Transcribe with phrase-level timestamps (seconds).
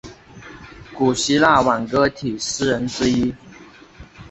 [0.95, 3.31] 古希腊挽歌体诗人之一。